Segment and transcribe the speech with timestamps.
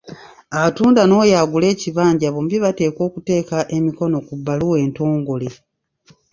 [0.63, 5.49] Atunda n'oyo agula ekibanja bombi bateekwa okuteeka emikono ku bbaluwa entongole.